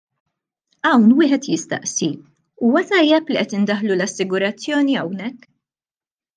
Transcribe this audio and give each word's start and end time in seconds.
Hawn 0.87 1.11
wieħed 1.19 1.49
jistaqsi: 1.51 2.09
Huwa 2.69 2.83
tajjeb 2.93 3.31
li 3.35 3.39
qed 3.43 3.55
indaħħlu 3.61 3.93
l-assigurazzjoni 3.99 5.01
hawnhekk? 5.05 5.49